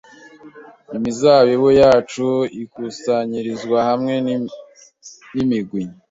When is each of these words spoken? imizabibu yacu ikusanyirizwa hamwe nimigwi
imizabibu 0.97 1.69
yacu 1.81 2.27
ikusanyirizwa 2.63 3.77
hamwe 3.87 4.13
nimigwi 5.33 5.81